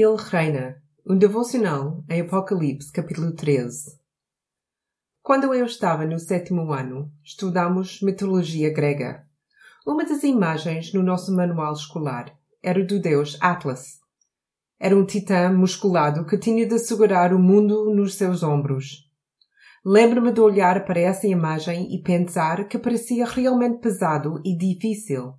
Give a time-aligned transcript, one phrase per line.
[0.00, 0.80] Ele reina.
[1.04, 3.98] Um devocional em Apocalipse, capítulo 13.
[5.20, 9.24] Quando eu estava no sétimo ano, estudamos mitologia grega.
[9.84, 12.32] Uma das imagens no nosso manual escolar
[12.62, 13.98] era do deus Atlas.
[14.78, 19.10] Era um titã musculado que tinha de segurar o mundo nos seus ombros.
[19.84, 25.34] Lembro-me de olhar para essa imagem e pensar que parecia realmente pesado e difícil.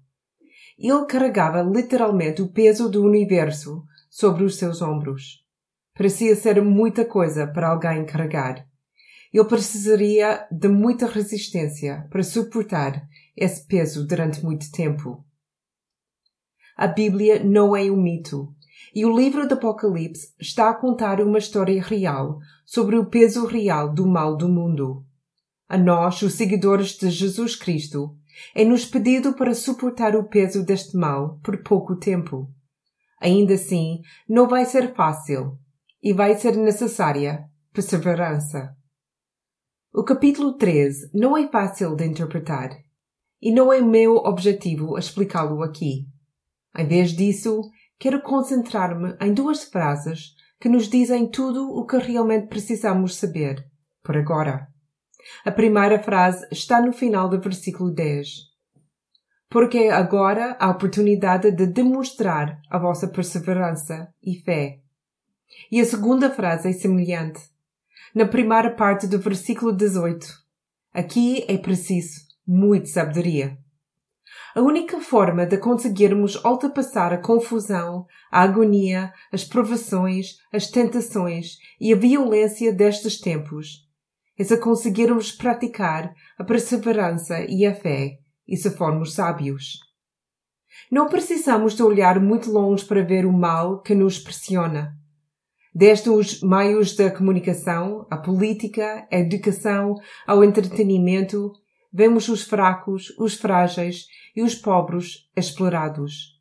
[0.78, 5.46] Ele carregava literalmente o peso do universo sobre os seus ombros.
[5.95, 8.66] Parecia ser muita coisa para alguém carregar.
[9.31, 15.23] Ele precisaria de muita resistência para suportar esse peso durante muito tempo.
[16.76, 18.55] A Bíblia não é um mito,
[18.95, 23.94] e o livro do Apocalipse está a contar uma história real sobre o peso real
[23.94, 25.05] do mal do mundo.
[25.67, 28.16] A nós, os seguidores de Jesus Cristo,
[28.55, 32.50] é-nos pedido para suportar o peso deste mal por pouco tempo.
[33.20, 35.58] Ainda assim, não vai ser fácil
[36.02, 38.76] e vai ser necessária perseverança.
[39.94, 42.70] O capítulo 13 não é fácil de interpretar
[43.42, 46.08] e não é meu objetivo explicá-lo aqui.
[46.78, 47.61] Em vez disso,
[47.98, 53.66] quero concentrar-me em duas frases que nos dizem tudo o que realmente precisamos saber,
[54.04, 54.67] por agora.
[55.44, 58.48] A primeira frase está no final do versículo 10
[59.50, 64.80] porque agora a oportunidade de demonstrar a vossa perseverança e fé.
[65.72, 67.42] E a segunda frase é semelhante.
[68.14, 70.27] Na primeira parte do versículo 18.
[70.94, 73.58] Aqui é preciso muito sabedoria.
[74.55, 81.92] A única forma de conseguirmos ultrapassar a confusão, a agonia, as provações, as tentações e
[81.94, 83.88] a violência destes tempos
[84.38, 89.80] é se conseguirmos praticar a perseverança e a fé e se formos sábios.
[90.92, 94.94] Não precisamos de olhar muito longe para ver o mal que nos pressiona.
[95.73, 101.52] Desde os meios da comunicação, a política, a educação, ao entretenimento,
[101.93, 106.39] vemos os fracos, os frágeis e os pobres explorados.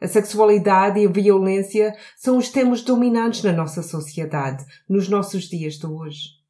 [0.00, 5.74] A sexualidade e a violência são os temas dominantes na nossa sociedade, nos nossos dias
[5.74, 6.43] de hoje.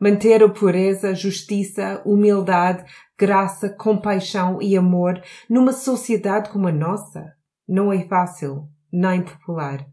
[0.00, 2.84] Manter a pureza, justiça, humildade,
[3.18, 7.32] graça, compaixão e amor numa sociedade como a nossa
[7.66, 9.86] não é fácil, nem popular.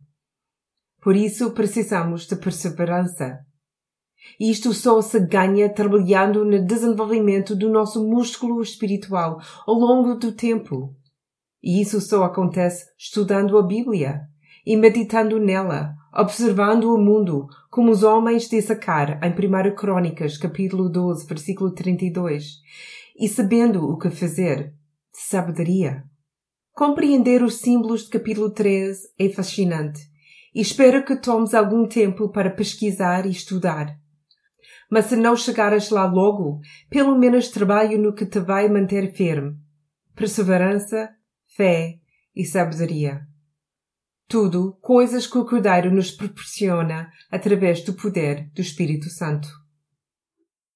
[1.01, 3.40] Por isso precisamos de perseverança.
[4.40, 10.95] Isto só se ganha trabalhando no desenvolvimento do nosso músculo espiritual ao longo do tempo.
[11.63, 14.30] E isso só acontece estudando a Bíblia
[14.66, 20.89] e meditando nela, observando o mundo, como os homens de Sacar em 1 Crônicas, capítulo
[20.89, 22.59] 12, versículo 32,
[23.19, 24.73] e sabendo o que fazer,
[25.11, 26.03] sabedoria.
[26.73, 30.01] Compreender os símbolos de capítulo 13 é fascinante
[30.53, 33.97] e espero que tomes algum tempo para pesquisar e estudar.
[34.89, 39.55] Mas se não chegares lá logo, pelo menos trabalhe no que te vai manter firme.
[40.16, 41.09] Perseverança,
[41.55, 41.99] fé
[42.35, 43.30] e sabedoria.
[44.31, 49.49] Tudo coisas que o Cordeiro nos proporciona através do poder do Espírito Santo.